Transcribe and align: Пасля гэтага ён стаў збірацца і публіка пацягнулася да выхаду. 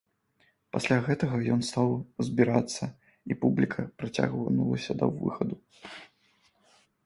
Пасля 0.75 0.95
гэтага 1.07 1.37
ён 1.55 1.59
стаў 1.69 1.87
збірацца 2.29 2.85
і 3.33 3.39
публіка 3.45 3.81
пацягнулася 4.03 4.91
да 5.03 5.15
выхаду. 5.23 5.55